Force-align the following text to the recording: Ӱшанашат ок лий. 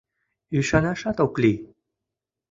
Ӱшанашат 0.57 1.17
ок 1.25 1.33
лий. 1.41 1.57